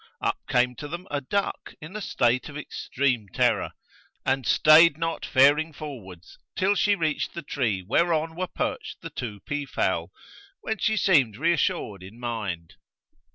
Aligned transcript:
up 0.19 0.39
came 0.49 0.73
to 0.75 0.87
them 0.87 1.05
a 1.11 1.21
duck 1.21 1.75
in 1.79 1.95
a 1.95 2.01
state 2.01 2.49
of 2.49 2.57
extreme 2.57 3.27
terror, 3.29 3.71
and 4.25 4.47
stayed 4.47 4.97
not 4.97 5.23
faring 5.23 5.71
forwards 5.71 6.39
till 6.55 6.73
she 6.73 6.95
reached 6.95 7.35
the 7.35 7.43
tree 7.43 7.83
whereon 7.83 8.33
were 8.35 8.47
perched 8.47 8.99
the 9.01 9.11
two 9.11 9.39
peafowl, 9.41 10.11
when 10.61 10.79
she 10.79 10.97
seemed 10.97 11.37
re 11.37 11.53
assured 11.53 12.01
in 12.01 12.19
mind. 12.19 12.77